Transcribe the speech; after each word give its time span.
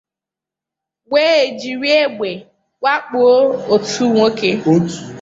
wee 1.11 1.39
jiri 1.59 1.89
egbe 2.03 2.31
wakpò 2.83 3.21
otu 3.73 4.03
nwoke 4.11 4.49